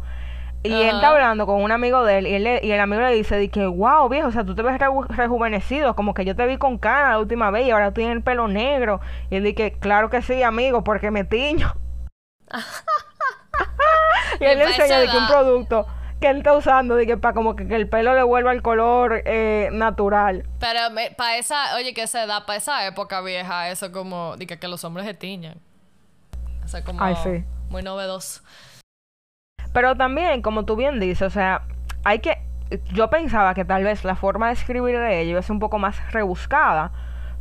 [0.65, 3.01] Y él está hablando con un amigo de él y, él le- y el amigo
[3.01, 6.25] le dice de que, wow, viejo, o sea, tú te ves reju- rejuvenecido, como que
[6.25, 9.01] yo te vi con cara la última vez y ahora tú tienes el pelo negro.
[9.31, 11.73] Y él dice, claro que sí, amigo, porque me tiño.
[14.41, 15.87] y él le enseña de que un producto
[16.21, 18.63] que él está usando, de que para como que, que el pelo le vuelva el
[18.63, 20.45] color eh, natural.
[20.59, 20.81] Pero
[21.17, 24.69] para esa, oye, que se da para esa época vieja, eso como, de que, que
[24.69, 25.59] los hombres se tiñan.
[26.65, 27.45] O sea, como Ay, sí.
[27.71, 28.43] muy novedoso.
[29.73, 31.63] Pero también, como tú bien dices, o sea,
[32.05, 32.39] hay que...
[32.93, 36.13] Yo pensaba que tal vez la forma de escribir de ellos es un poco más
[36.13, 36.93] rebuscada,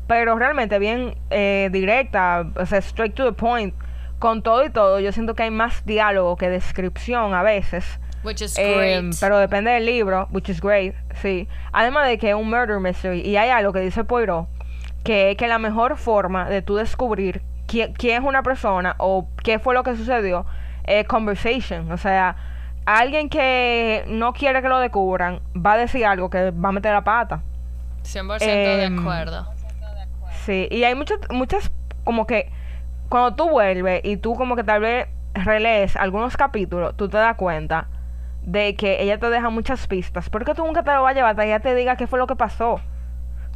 [0.07, 3.73] pero realmente bien eh, directa, o sea, straight to the point.
[4.19, 7.99] Con todo y todo, yo siento que hay más diálogo que descripción a veces.
[8.23, 9.15] Which is Eh, great.
[9.19, 11.47] pero depende del libro, which is great, sí.
[11.71, 14.47] Además de que es un murder mystery y hay algo que dice Poirot,
[15.03, 19.27] que es que la mejor forma de tú descubrir quién, quién es una persona o
[19.43, 20.45] qué fue lo que sucedió
[20.83, 21.91] es conversation.
[21.91, 22.35] O sea,
[22.85, 26.93] alguien que no quiere que lo descubran va a decir algo que va a meter
[26.93, 27.41] la pata.
[28.03, 29.47] 100% de em, acuerdo.
[30.45, 31.71] Sí, y hay muchas, muchas,
[32.03, 32.49] como que
[33.09, 37.35] cuando tú vuelves y tú como que tal vez relees algunos capítulos, tú te das
[37.35, 37.87] cuenta
[38.47, 40.29] de que ella te deja muchas pistas.
[40.29, 42.17] Porque tú nunca te lo vas a llevar hasta que ella te diga qué fue
[42.17, 42.79] lo que pasó.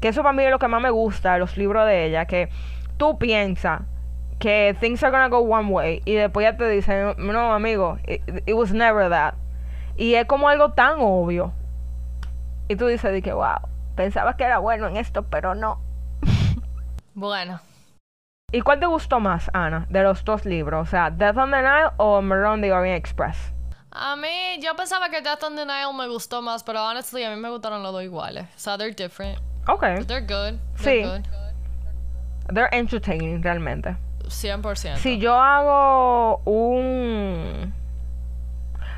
[0.01, 2.25] Que eso para mí es lo que más me gusta de los libros de ella,
[2.25, 2.49] que
[2.97, 3.81] tú piensas
[4.37, 8.21] que things are gonna go one way y después ella te dice, no amigo, it,
[8.45, 9.35] it was never that.
[9.95, 11.53] Y es como algo tan obvio.
[12.67, 13.59] Y tú dices, de que wow,
[13.95, 15.79] pensabas que era bueno en esto, pero no.
[17.13, 17.59] Bueno,
[18.53, 20.87] ¿Y cuál te gustó más, Ana, de los dos libros?
[20.87, 23.53] O sea, Death on the Nile o Murder on the Orient Express.
[23.91, 27.29] A mí, yo pensaba que Death on the Nile me gustó más, pero honestly, a
[27.29, 28.45] mí me gustaron los dos iguales.
[28.55, 29.37] O sea, they're different.
[29.67, 30.05] Ok.
[30.07, 30.59] They're good.
[30.75, 31.01] Sí.
[31.03, 32.53] They're good.
[32.53, 33.95] They're entertaining, realmente.
[34.25, 34.95] 100%.
[34.97, 37.73] Si yo hago un...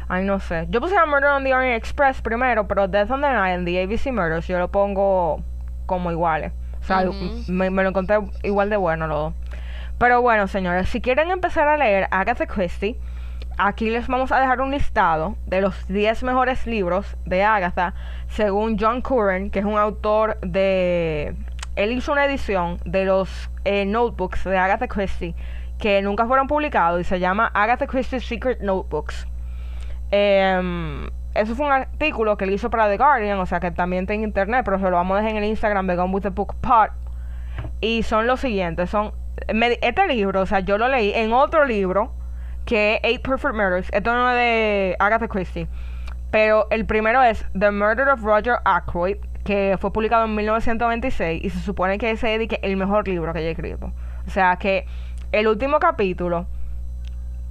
[0.07, 0.67] Ay, no sé.
[0.69, 3.81] Yo puse a Murder on the Orient Express primero, pero Death on the Nile the
[3.81, 5.41] ABC Murders yo lo pongo
[5.85, 6.51] como iguales.
[6.81, 7.03] O sea,
[7.47, 9.33] me, me lo encontré igual de bueno los dos.
[9.97, 12.99] Pero bueno, señores, si quieren empezar a leer Agatha Christie,
[13.57, 17.93] aquí les vamos a dejar un listado de los 10 mejores libros de Agatha,
[18.27, 21.35] según John Curran, que es un autor de...
[21.75, 25.35] Él hizo una edición de los eh, notebooks de Agatha Christie
[25.83, 29.27] que nunca fueron publicados y se llama Agatha Christie Secret Notebooks.
[30.11, 34.03] Em, eso fue un artículo que él hizo para The Guardian, o sea que también
[34.03, 36.29] está internet, pero se lo vamos a dejar en el Instagram de Gone with the
[36.29, 36.91] Book Pod.
[37.81, 39.13] Y son los siguientes, son
[39.47, 42.13] este libro, o sea, yo lo leí en otro libro
[42.65, 43.89] que es Eight Perfect Murders.
[43.91, 45.67] Esto no es de Agatha Christie,
[46.31, 51.49] pero el primero es The Murder of Roger Ackroyd, que fue publicado en 1926 y
[51.49, 53.91] se supone que ese es el mejor libro que haya escrito.
[54.25, 54.85] O sea, que
[55.31, 56.45] el último capítulo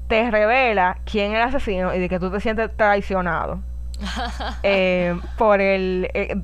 [0.08, 3.60] te revela quién es el asesino y de que tú te sientes traicionado
[4.62, 6.36] eh, por el eh,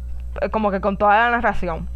[0.51, 1.89] como que con toda la narración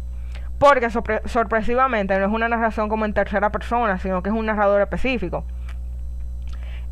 [0.59, 4.45] porque sorpre- sorpresivamente no es una narración como en tercera persona sino que es un
[4.45, 5.45] narrador específico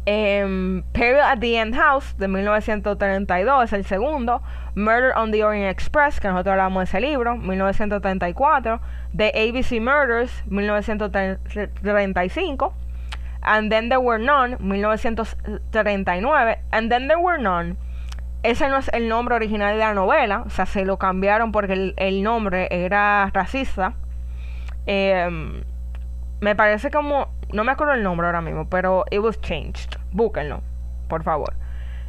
[0.06, 4.42] Em, Period at the End House de 1932 es el segundo.
[4.74, 8.80] Murder on the Orient Express que nosotros hablamos de ese libro 1934
[9.16, 12.74] The ABC Murders 1935
[13.42, 17.76] And Then There Were None 1939 And Then There Were None
[18.44, 21.74] ese no es el nombre original de la novela, o sea, se lo cambiaron porque
[21.74, 23.94] el, el nombre era racista.
[24.88, 25.64] Em,
[26.42, 29.96] me parece como, no me acuerdo el nombre ahora mismo, pero it was changed.
[30.12, 30.62] Búsquenlo,
[31.08, 31.54] por favor.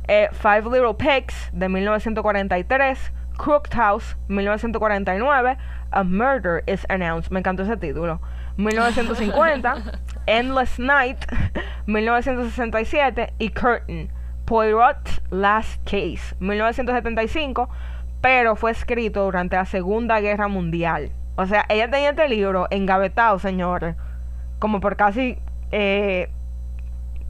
[0.08, 5.56] Eh, Five Little Pigs de 1943, Crooked House 1949,
[5.92, 8.20] A Murder is Announced, me encantó ese título.
[8.56, 9.82] 1950,
[10.26, 11.24] Endless Night
[11.86, 14.10] 1967 y Curtain,
[14.46, 17.68] Poirot's Last Case 1975,
[18.22, 21.12] pero fue escrito durante la Segunda Guerra Mundial.
[21.36, 23.96] O sea, ella tenía este libro engavetado, señores,
[24.62, 25.36] como por casi
[25.72, 26.30] eh,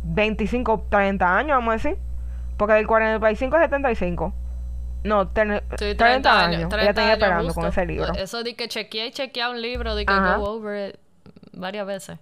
[0.05, 1.97] 25, 30 años, vamos a decir.
[2.59, 4.35] Porque del 45 al 75.
[5.05, 6.69] No, ten- Sí, 30, años.
[6.69, 8.13] 30 ella tenía esperando con ese libro.
[8.13, 10.37] Eso de que chequeé y chequeé un libro, de que Ajá.
[10.37, 10.97] go over it
[11.55, 12.19] varias veces.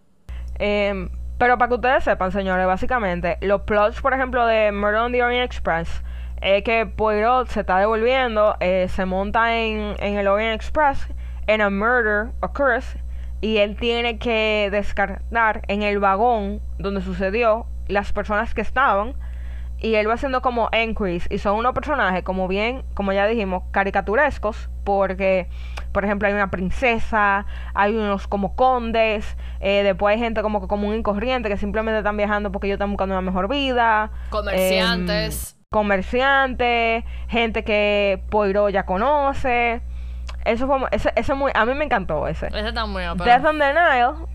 [0.61, 5.13] Em, pero para que ustedes sepan, señores, básicamente, los plots, por ejemplo, de Murder on
[5.13, 6.03] the Orient Express,
[6.41, 11.09] es que Poirot se está devolviendo, eh, se monta en, en el Orient Express,
[11.49, 12.97] and a murder occurs,
[13.41, 19.15] y él tiene que descartar en el vagón donde sucedió las personas que estaban,
[19.83, 23.63] y él va haciendo como enquiries, y son unos personajes como bien, como ya dijimos,
[23.71, 25.49] caricaturescos, porque,
[25.93, 30.69] por ejemplo, hay una princesa, hay unos como condes, eh, después hay gente como que
[30.69, 34.11] común y corriente que simplemente están viajando porque ellos están buscando una mejor vida.
[34.29, 35.55] Comerciantes.
[35.55, 39.81] em, comerciantes, gente que Poirot ya conoce.
[40.45, 42.47] Eso fue, ese, ese muy, a mí me encantó ese.
[42.49, 43.25] Ese está muy pero...
[43.25, 44.27] Death on the Nile,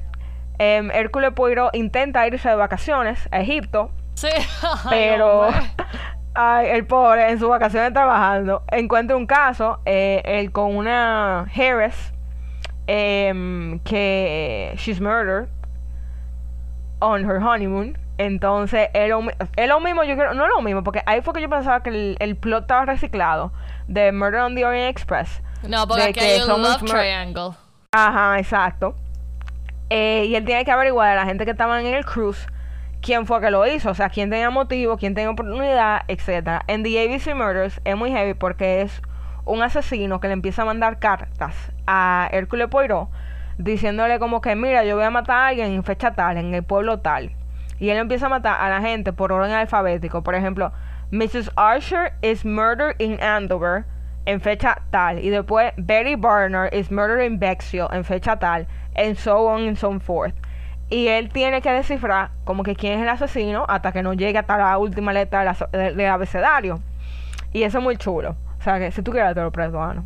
[0.60, 4.30] em, Hércules Poirot intenta irse de vacaciones a Egipto, Sí.
[4.90, 5.50] Pero
[6.34, 12.14] ay, el pobre en sus vacaciones trabajando encuentra un caso eh, él con una Harris
[12.88, 15.50] em, que she's murdered
[17.00, 21.02] on her honeymoon entonces es lo, lo mismo yo creo no es lo mismo porque
[21.06, 23.52] ahí fue que yo pensaba que el, el plot estaba reciclado
[23.88, 26.92] de Murder on the Orient Express No, porque de aquí que hay un somos love
[26.92, 27.52] triangle.
[27.92, 28.96] Ajá, exacto.
[29.90, 32.48] Eh, y él tiene que averiguar a la gente que estaba en el cruise
[33.06, 36.64] quién fue que lo hizo, o sea, quién tenía motivo, quién tenía oportunidad, etc.
[36.66, 39.00] En The ABC Murders es muy heavy porque es
[39.46, 43.10] un asesino que le empieza a mandar cartas a Hércules Poirot
[43.60, 46.64] diciéndole como que mira, yo voy a matar a alguien en fecha tal, en el
[46.64, 47.32] pueblo tal.
[47.80, 50.24] Y él empieza a matar a la gente por orden alfabético.
[50.24, 50.72] Por ejemplo,
[51.12, 51.52] Mrs.
[51.56, 53.86] Archer is murdered in Andover
[54.26, 55.20] en fecha tal.
[55.24, 58.68] Y después Betty Barner is murdered in Bexhill en fecha tal.
[58.96, 60.34] And so on and so forth.
[60.90, 64.38] Y él tiene que descifrar como que quién es el asesino hasta que no llegue
[64.38, 66.80] hasta la última letra del de- del abecedario.
[67.54, 68.36] Y eso es muy chulo.
[68.60, 70.04] O sea que si tú quieres te lo presto, Ana.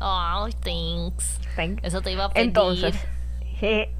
[0.00, 1.40] Oh, thanks.
[1.56, 2.48] Thank- Eso te iba a pedir.
[2.48, 3.06] Entonces,
[3.60, 3.90] je-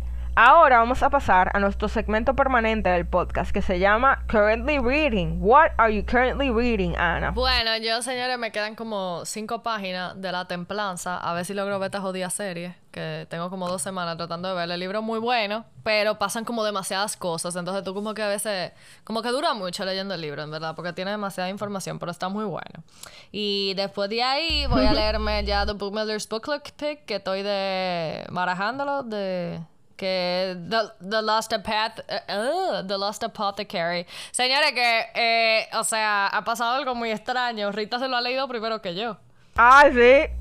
[0.46, 5.36] ahora vamos a pasar a nuestro segmento permanente del podcast que se llama Currently Reading.
[5.38, 7.30] What are you currently reading, Ana?
[7.32, 11.18] Bueno, yo, señores, me quedan como cinco páginas de La Templanza.
[11.18, 12.74] A ver si logro ver esta jodida serie.
[12.90, 14.70] Que tengo como dos semanas tratando de ver.
[14.70, 17.54] El libro es muy bueno, pero pasan como demasiadas cosas.
[17.54, 18.72] Entonces tú como que a veces...
[19.04, 20.74] Como que dura mucho leyendo el libro, en verdad.
[20.74, 22.82] Porque tiene demasiada información, pero está muy bueno.
[23.30, 27.04] Y después de ahí voy a leerme ya The Book Miller's Book Club Pick.
[27.04, 28.24] Que estoy de...
[28.30, 29.60] Barajándolo de...
[30.00, 30.78] Que The,
[31.10, 34.06] the Lost Apath, eh, uh, The Lost Apothecary.
[34.30, 37.70] Señores, que, eh, o sea, ha pasado algo muy extraño.
[37.70, 39.18] Rita se lo ha leído primero que yo.
[39.56, 40.32] Ay, sí.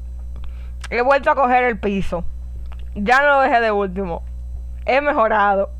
[0.89, 2.23] He vuelto a coger el piso.
[2.95, 4.23] Ya no lo dejé de último.
[4.85, 5.71] He mejorado.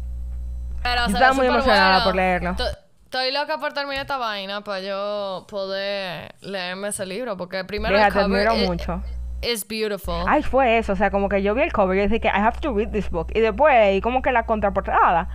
[0.83, 2.03] Pero Estaba muy emocionada bueno.
[2.03, 2.55] por leerlo.
[2.57, 2.65] To-
[3.05, 7.37] Estoy loca por terminar esta vaina para yo poder leerme ese libro.
[7.37, 9.01] Porque primero Deja, el cover admiro i- mucho.
[9.41, 10.23] Is beautiful.
[10.27, 10.93] Ay, fue eso.
[10.93, 12.91] O sea, como que yo vi el cover y dije que I have to read
[12.91, 13.31] this book.
[13.33, 15.29] Y después, y como que la contraportada.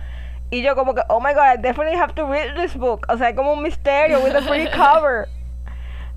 [0.51, 3.05] Y yo como que, oh my god, I definitely have to read this book.
[3.09, 5.27] O sea, como un misterio with a pretty cover.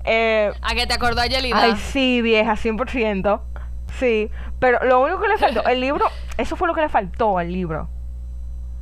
[0.05, 1.61] Eh, ¿A que te acordó Yelida?
[1.61, 3.41] Ay, sí, vieja, 100%.
[3.97, 6.05] Sí, pero lo único que le faltó, el libro,
[6.37, 7.89] eso fue lo que le faltó al libro.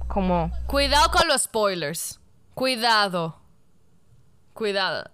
[0.07, 2.19] Como, Cuidado con los spoilers.
[2.53, 3.37] Cuidado.
[4.53, 5.09] Cuidado.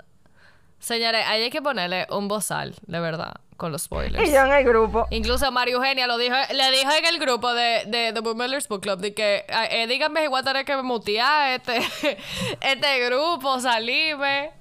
[0.79, 4.27] Señores, ahí hay que ponerle un bozal, de verdad, con los spoilers.
[4.27, 5.07] y yo en el grupo.
[5.09, 8.67] Incluso María Eugenia lo dijo, le dijo en el grupo de, de The Book Millers
[8.67, 11.77] Book Club de que eh, díganme si voy a tener que mutear este,
[12.61, 14.51] este grupo, salirme.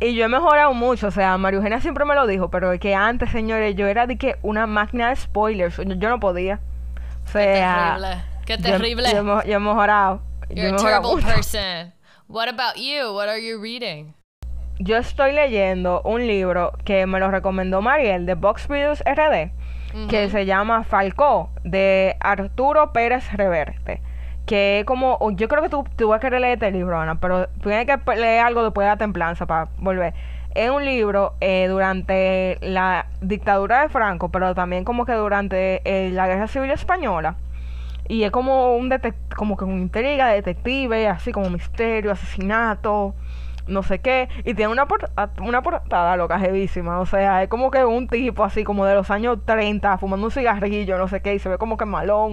[0.00, 2.80] Y yo he mejorado mucho, o sea, María Eugenia siempre me lo dijo, pero es
[2.80, 6.60] que antes, señores, yo era de que una máquina de spoilers, yo, yo no podía.
[7.24, 8.22] O sea, terrible.
[8.44, 9.10] Qué yo- terrible.
[9.12, 10.20] Yo, he mo- yo he mejorado.
[10.50, 11.36] Yo You're he a mejorado terrible mucho.
[11.36, 11.94] person.
[12.28, 13.12] What about you?
[13.14, 14.14] What are you reading?
[14.84, 19.52] Yo estoy leyendo un libro que me lo recomendó Mariel de Box Reviews RD,
[20.08, 24.02] que se llama Falcó, de Arturo Pérez Reverte.
[24.44, 27.14] Que es como, yo creo que tú, tú vas a querer leer este libro, Ana,
[27.20, 30.14] pero tienes que leer algo después de la templanza para volver.
[30.52, 36.10] Es un libro eh, durante la dictadura de Franco, pero también como que durante eh,
[36.10, 37.36] la Guerra Civil Española.
[38.08, 38.92] Y es como un
[39.36, 43.14] como que una intriga de detective, así como misterio, asesinato,
[43.66, 44.28] no sé qué.
[44.44, 44.86] Y tiene una,
[45.40, 47.00] una portada loca, jevísima.
[47.00, 50.30] O sea, es como que un tipo así como de los años 30, fumando un
[50.30, 52.32] cigarrillo, no sé qué, y se ve como que malón.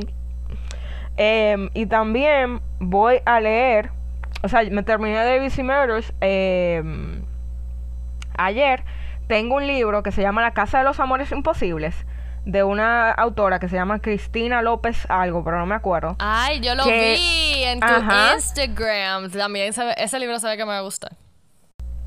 [1.17, 3.91] Em, y también voy a leer,
[4.41, 7.23] o sea, me terminé de ABC Murders em,
[8.38, 8.84] ayer.
[9.27, 12.05] Tengo un libro que se llama La Casa de los Amores Imposibles
[12.46, 16.16] de una autora que se llama Cristina López algo, pero no me acuerdo.
[16.20, 17.88] Ay, yo lo vi en tu
[18.34, 19.30] Instagram.
[19.32, 21.12] También ese libro sabe que me va a gustar.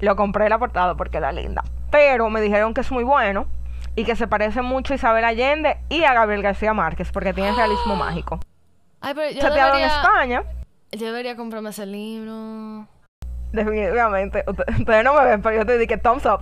[0.00, 1.62] Lo compré la portada porque era linda.
[1.90, 3.46] Pero me dijeron que es muy bueno
[3.94, 7.52] y que se parece mucho a Isabel Allende y a Gabriel García Márquez porque tiene
[7.52, 8.40] realismo mágico.
[9.00, 10.42] Ay, pero yo debería, en España.
[10.92, 12.86] Yo debería comprarme ese libro.
[13.52, 14.44] Definitivamente.
[14.46, 16.40] Ustedes no me ven, pero yo te dije thumbs up.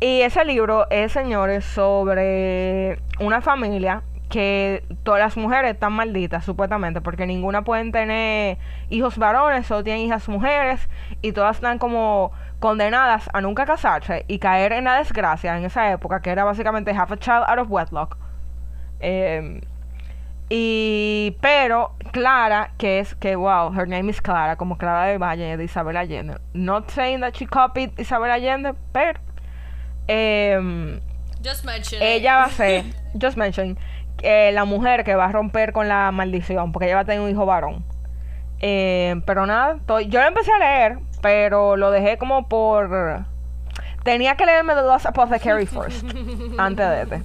[0.00, 7.00] Y ese libro es, señores, sobre una familia que todas las mujeres están malditas, supuestamente,
[7.00, 8.58] porque ninguna pueden tener
[8.90, 10.88] hijos varones, solo tienen hijas mujeres,
[11.22, 12.30] y todas están como
[12.60, 16.92] condenadas a nunca casarse y caer en la desgracia en esa época, que era básicamente
[16.92, 18.18] half a child out of wedlock.
[19.00, 19.60] Em,
[20.50, 25.56] y, pero Clara, que es que, wow, her name is Clara, como Clara de Valle
[25.56, 26.36] de Isabel Allende.
[26.54, 29.20] Not saying that she copied Isabel Allende, pero
[30.08, 31.00] eh,
[31.44, 31.64] just
[32.00, 32.84] ella va a ser,
[33.20, 33.78] just mention,
[34.22, 37.20] eh, la mujer que va a romper con la maldición, porque ella va a tener
[37.20, 37.84] un hijo varón.
[38.60, 43.24] Eh, pero nada, yo lo empecé a leer, pero lo dejé como por...
[44.02, 46.04] Tenía que leerme The Lost Apothecary first,
[46.58, 47.22] antes de este.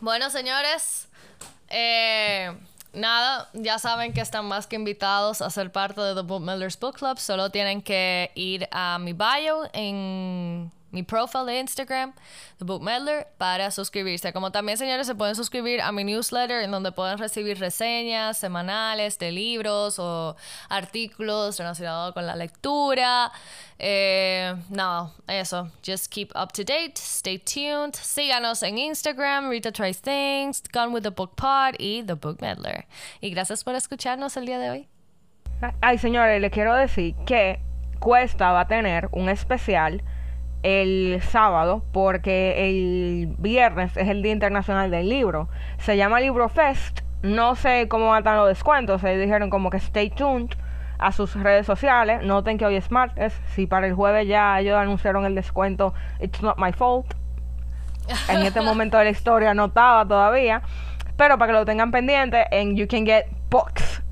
[0.00, 1.08] Bueno, señores,
[1.68, 2.52] eh,
[2.92, 6.78] nada, ya saben que están más que invitados a ser parte de The Book Miller's
[6.78, 7.18] Book Club.
[7.18, 12.12] Solo tienen que ir a mi bio en mi profile de Instagram,
[12.58, 14.32] The Book Meddler, para suscribirse.
[14.32, 19.18] Como también, señores, se pueden suscribir a mi newsletter en donde pueden recibir reseñas semanales
[19.18, 20.36] de libros o
[20.68, 23.30] artículos relacionados con la lectura.
[23.78, 25.70] Eh, no, eso.
[25.86, 27.94] Just keep up to date, stay tuned.
[27.94, 32.86] Síganos en Instagram, Rita Tries Things, Gone with the Book Pod y The Book Meddler.
[33.20, 34.88] Y gracias por escucharnos el día de hoy.
[35.80, 37.60] Ay, señores, le quiero decir que
[38.00, 40.02] Cuesta va a tener un especial
[40.62, 45.48] el sábado porque el viernes es el Día Internacional del Libro.
[45.78, 47.00] Se llama Libro Fest.
[47.22, 49.00] No sé cómo van a estar los descuentos.
[49.00, 50.50] Se dijeron como que stay tuned
[50.98, 52.24] a sus redes sociales.
[52.24, 53.40] Noten que hoy es martes.
[53.54, 57.14] Si para el jueves ya ellos anunciaron el descuento, it's not my fault.
[58.28, 60.62] En este momento de la historia no estaba todavía.
[61.16, 64.02] Pero para que lo tengan pendiente, en you can get books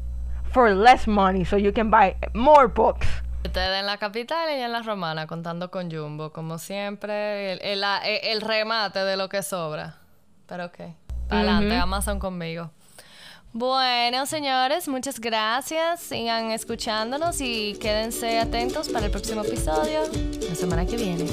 [0.51, 1.45] for less money.
[1.45, 3.07] So you can buy more books
[3.47, 8.99] Ustedes en la capital y en la romana, contando con Jumbo, como siempre, el, remate
[9.01, 9.99] de lo que sobra.
[10.47, 10.81] Pero ok,
[11.31, 12.71] adelante, Amazon conmigo.
[13.53, 16.01] Bueno, señores, muchas gracias.
[16.01, 20.01] Sigan escuchándonos y quédense atentos para el próximo episodio
[20.47, 21.25] la semana que viene.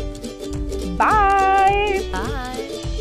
[0.97, 2.92] Bye.